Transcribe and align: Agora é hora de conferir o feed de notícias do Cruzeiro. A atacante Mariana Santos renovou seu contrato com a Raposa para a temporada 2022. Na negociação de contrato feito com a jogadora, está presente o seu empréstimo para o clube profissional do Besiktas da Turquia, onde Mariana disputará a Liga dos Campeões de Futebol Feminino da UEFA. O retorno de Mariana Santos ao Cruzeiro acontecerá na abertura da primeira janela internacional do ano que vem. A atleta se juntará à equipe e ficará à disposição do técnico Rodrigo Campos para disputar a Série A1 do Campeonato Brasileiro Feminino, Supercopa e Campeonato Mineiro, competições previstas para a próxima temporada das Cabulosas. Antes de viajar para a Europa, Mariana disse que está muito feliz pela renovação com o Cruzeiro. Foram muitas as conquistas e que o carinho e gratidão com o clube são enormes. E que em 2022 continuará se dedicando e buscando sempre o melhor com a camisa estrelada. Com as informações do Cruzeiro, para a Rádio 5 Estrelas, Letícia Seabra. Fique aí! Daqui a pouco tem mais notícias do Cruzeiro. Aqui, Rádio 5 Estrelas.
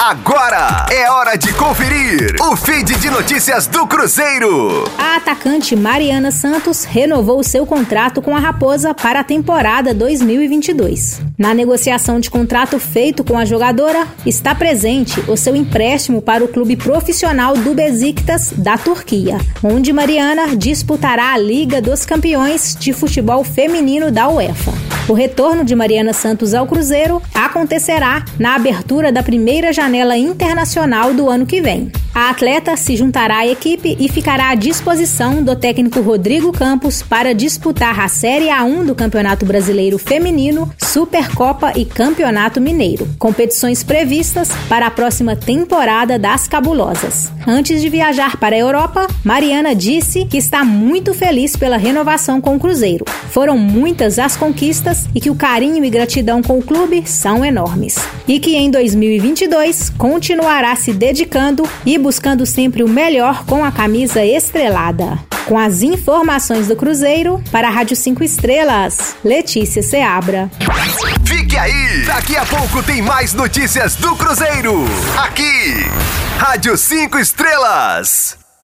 Agora 0.00 0.86
é 0.92 1.10
hora 1.10 1.36
de 1.36 1.52
conferir 1.54 2.36
o 2.40 2.54
feed 2.54 2.96
de 3.00 3.10
notícias 3.10 3.66
do 3.66 3.84
Cruzeiro. 3.84 4.84
A 4.96 5.16
atacante 5.16 5.74
Mariana 5.74 6.30
Santos 6.30 6.84
renovou 6.84 7.42
seu 7.42 7.66
contrato 7.66 8.22
com 8.22 8.36
a 8.36 8.38
Raposa 8.38 8.94
para 8.94 9.18
a 9.18 9.24
temporada 9.24 9.92
2022. 9.92 11.20
Na 11.36 11.52
negociação 11.52 12.20
de 12.20 12.30
contrato 12.30 12.78
feito 12.78 13.24
com 13.24 13.36
a 13.36 13.44
jogadora, 13.44 14.06
está 14.24 14.54
presente 14.54 15.18
o 15.28 15.36
seu 15.36 15.56
empréstimo 15.56 16.22
para 16.22 16.44
o 16.44 16.48
clube 16.48 16.76
profissional 16.76 17.54
do 17.54 17.74
Besiktas 17.74 18.52
da 18.56 18.78
Turquia, 18.78 19.38
onde 19.64 19.92
Mariana 19.92 20.56
disputará 20.56 21.32
a 21.32 21.38
Liga 21.38 21.82
dos 21.82 22.06
Campeões 22.06 22.76
de 22.78 22.92
Futebol 22.92 23.42
Feminino 23.42 24.12
da 24.12 24.28
UEFA. 24.28 24.87
O 25.08 25.14
retorno 25.14 25.64
de 25.64 25.74
Mariana 25.74 26.12
Santos 26.12 26.52
ao 26.52 26.66
Cruzeiro 26.66 27.22
acontecerá 27.32 28.22
na 28.38 28.54
abertura 28.54 29.10
da 29.10 29.22
primeira 29.22 29.72
janela 29.72 30.18
internacional 30.18 31.14
do 31.14 31.30
ano 31.30 31.46
que 31.46 31.62
vem. 31.62 31.90
A 32.18 32.30
atleta 32.30 32.76
se 32.76 32.96
juntará 32.96 33.38
à 33.38 33.46
equipe 33.46 33.96
e 33.96 34.08
ficará 34.08 34.50
à 34.50 34.56
disposição 34.56 35.40
do 35.40 35.54
técnico 35.54 36.00
Rodrigo 36.00 36.50
Campos 36.50 37.00
para 37.00 37.32
disputar 37.32 38.00
a 38.00 38.08
Série 38.08 38.48
A1 38.48 38.86
do 38.86 38.94
Campeonato 38.96 39.46
Brasileiro 39.46 39.98
Feminino, 39.98 40.68
Supercopa 40.78 41.72
e 41.76 41.84
Campeonato 41.84 42.60
Mineiro, 42.60 43.08
competições 43.20 43.84
previstas 43.84 44.50
para 44.68 44.88
a 44.88 44.90
próxima 44.90 45.36
temporada 45.36 46.18
das 46.18 46.48
Cabulosas. 46.48 47.30
Antes 47.46 47.80
de 47.80 47.88
viajar 47.88 48.36
para 48.36 48.56
a 48.56 48.58
Europa, 48.58 49.06
Mariana 49.24 49.72
disse 49.72 50.24
que 50.24 50.38
está 50.38 50.64
muito 50.64 51.14
feliz 51.14 51.54
pela 51.54 51.76
renovação 51.76 52.40
com 52.40 52.56
o 52.56 52.58
Cruzeiro. 52.58 53.04
Foram 53.30 53.56
muitas 53.56 54.18
as 54.18 54.36
conquistas 54.36 55.06
e 55.14 55.20
que 55.20 55.30
o 55.30 55.36
carinho 55.36 55.84
e 55.84 55.88
gratidão 55.88 56.42
com 56.42 56.58
o 56.58 56.62
clube 56.62 57.04
são 57.06 57.44
enormes. 57.44 57.96
E 58.26 58.40
que 58.40 58.56
em 58.56 58.72
2022 58.72 59.90
continuará 59.90 60.74
se 60.74 60.92
dedicando 60.92 61.62
e 61.86 61.96
buscando 61.96 62.07
sempre 62.46 62.82
o 62.82 62.88
melhor 62.88 63.44
com 63.44 63.64
a 63.64 63.70
camisa 63.70 64.24
estrelada. 64.24 65.18
Com 65.46 65.58
as 65.58 65.82
informações 65.82 66.66
do 66.66 66.76
Cruzeiro, 66.76 67.42
para 67.50 67.68
a 67.68 67.70
Rádio 67.70 67.96
5 67.96 68.22
Estrelas, 68.22 69.16
Letícia 69.24 69.82
Seabra. 69.82 70.50
Fique 71.24 71.56
aí! 71.56 72.04
Daqui 72.06 72.36
a 72.36 72.44
pouco 72.44 72.82
tem 72.82 73.00
mais 73.00 73.32
notícias 73.32 73.96
do 73.96 74.14
Cruzeiro. 74.16 74.84
Aqui, 75.16 75.86
Rádio 76.38 76.76
5 76.76 77.18
Estrelas. 77.18 78.47